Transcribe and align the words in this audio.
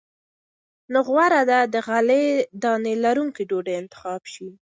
نو 0.91 0.99
غوره 1.07 1.41
ده 1.49 1.59
د 1.73 1.75
غلې- 1.87 2.45
دانو 2.61 2.93
لرونکې 3.03 3.43
ډوډۍ 3.49 3.73
انتخاب 3.81 4.21
شي. 4.33 4.47